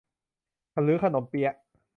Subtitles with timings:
[0.81, 1.53] หรือขนมเปี๊ยะ